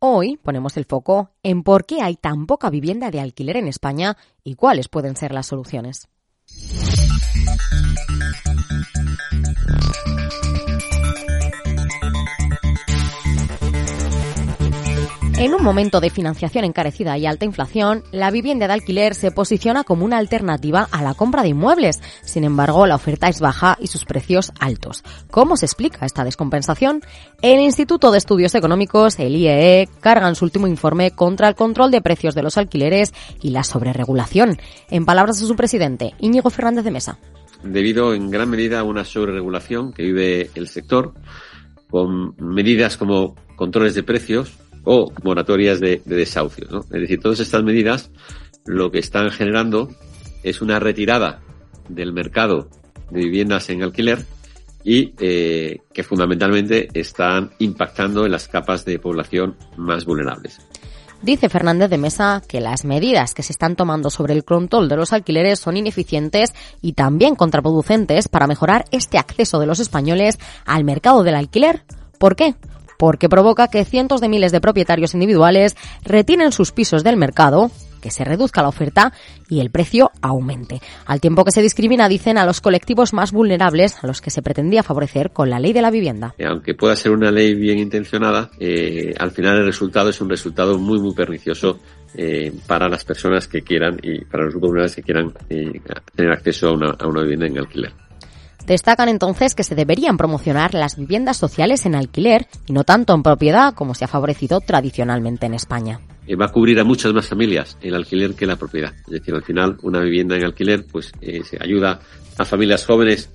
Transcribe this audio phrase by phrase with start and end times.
[0.00, 4.16] Hoy ponemos el foco en por qué hay tan poca vivienda de alquiler en España
[4.44, 6.08] y cuáles pueden ser las soluciones.
[15.40, 19.84] En un momento de financiación encarecida y alta inflación, la vivienda de alquiler se posiciona
[19.84, 22.00] como una alternativa a la compra de inmuebles.
[22.22, 25.04] Sin embargo, la oferta es baja y sus precios altos.
[25.30, 27.02] ¿Cómo se explica esta descompensación?
[27.40, 31.92] El Instituto de Estudios Económicos, el IEE, carga en su último informe contra el control
[31.92, 34.58] de precios de los alquileres y la sobreregulación.
[34.90, 37.18] En palabras de su presidente, Íñigo Fernández de Mesa.
[37.62, 41.14] Debido en gran medida a una sobreregulación que vive el sector,
[41.88, 44.58] con medidas como controles de precios,
[44.90, 46.66] o moratorias de, desahucio.
[46.70, 46.80] ¿no?
[46.80, 48.10] Es decir, todas estas medidas
[48.64, 49.90] lo que están generando
[50.42, 51.40] es una retirada
[51.90, 52.70] del mercado
[53.10, 54.24] de viviendas en alquiler
[54.84, 60.58] y eh, que fundamentalmente están impactando en las capas de población más vulnerables.
[61.20, 64.96] Dice Fernández de Mesa que las medidas que se están tomando sobre el control de
[64.96, 70.84] los alquileres son ineficientes y también contraproducentes para mejorar este acceso de los españoles al
[70.84, 71.82] mercado del alquiler.
[72.18, 72.54] ¿Por qué?
[72.98, 78.10] Porque provoca que cientos de miles de propietarios individuales retienen sus pisos del mercado que
[78.10, 79.12] se reduzca la oferta
[79.48, 80.80] y el precio aumente.
[81.06, 84.42] Al tiempo que se discrimina, dicen, a los colectivos más vulnerables a los que se
[84.42, 86.34] pretendía favorecer con la ley de la vivienda.
[86.38, 90.28] Eh, aunque pueda ser una ley bien intencionada, eh, al final el resultado es un
[90.30, 91.80] resultado muy, muy pernicioso
[92.14, 95.32] eh, para las personas que quieran y para los grupos vulnerables que quieran
[96.14, 98.07] tener acceso a una, a una vivienda en alquiler.
[98.68, 103.22] Destacan entonces que se deberían promocionar las viviendas sociales en alquiler y no tanto en
[103.22, 106.00] propiedad como se ha favorecido tradicionalmente en España.
[106.26, 108.92] Eh, va a cubrir a muchas más familias el alquiler que la propiedad.
[109.06, 112.00] Es decir, al final una vivienda en alquiler pues eh, se ayuda
[112.36, 113.30] a familias jóvenes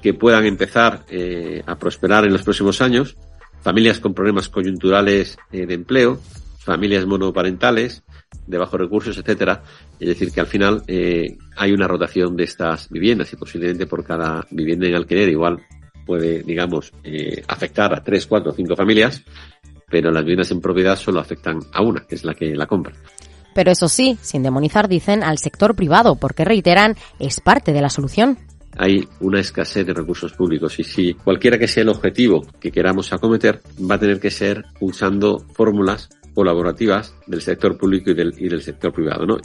[0.00, 3.18] que puedan empezar eh, a prosperar en los próximos años,
[3.60, 6.18] familias con problemas coyunturales de empleo,
[6.60, 8.02] familias monoparentales,
[8.46, 9.62] de bajos recursos, etcétera.
[9.98, 14.04] Es decir, que al final eh, hay una rotación de estas viviendas y posiblemente por
[14.04, 15.58] cada vivienda en alquiler igual
[16.06, 19.22] puede, digamos, eh, afectar a tres, cuatro, cinco familias,
[19.88, 22.94] pero las viviendas en propiedad solo afectan a una, que es la que la compra.
[23.54, 27.90] Pero eso sí, sin demonizar, dicen al sector privado, porque reiteran, es parte de la
[27.90, 28.38] solución
[28.78, 33.12] hay una escasez de recursos públicos y si cualquiera que sea el objetivo que queramos
[33.12, 38.48] acometer va a tener que ser usando fórmulas colaborativas del sector público y del, y
[38.48, 39.36] del sector privado, ¿no?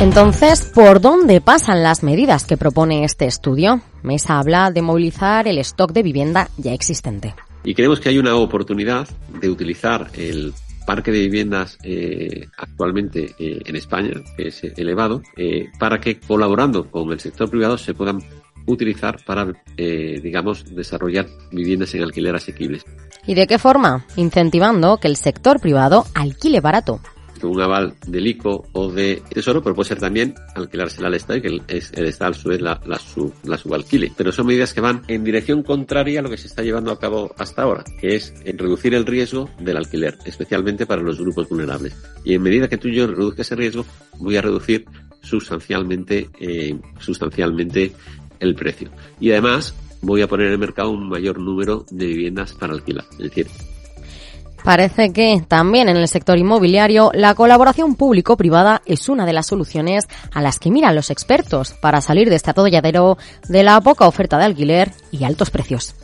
[0.00, 3.82] Entonces, ¿por dónde pasan las medidas que propone este estudio?
[4.02, 7.34] Mesa habla de movilizar el stock de vivienda ya existente.
[7.64, 9.06] Y creemos que hay una oportunidad
[9.40, 10.54] de utilizar el
[10.86, 16.90] parque de viviendas eh, actualmente eh, en España, que es elevado, eh, para que colaborando
[16.90, 18.22] con el sector privado se puedan
[18.66, 22.84] utilizar para, eh, digamos, desarrollar viviendas en alquiler asequibles.
[23.26, 24.06] ¿Y de qué forma?
[24.16, 27.00] Incentivando que el sector privado alquile barato
[27.46, 31.42] un aval del ICO o de Tesoro, pero puede ser también alquilársela al Estado y
[31.42, 34.12] que el, el Estado a su vez la, la, subalquile.
[34.16, 36.98] Pero son medidas que van en dirección contraria a lo que se está llevando a
[36.98, 41.48] cabo hasta ahora, que es en reducir el riesgo del alquiler, especialmente para los grupos
[41.48, 41.94] vulnerables.
[42.24, 43.84] Y en medida que tú y yo reduzca ese riesgo,
[44.18, 44.86] voy a reducir
[45.22, 47.92] sustancialmente, eh, sustancialmente
[48.40, 48.90] el precio.
[49.20, 53.04] Y además voy a poner en el mercado un mayor número de viviendas para alquilar.
[53.12, 53.46] Es decir,
[54.64, 60.06] Parece que también en el sector inmobiliario la colaboración público-privada es una de las soluciones
[60.32, 63.16] a las que miran los expertos para salir de este atolladero
[63.48, 65.94] de la poca oferta de alquiler y altos precios.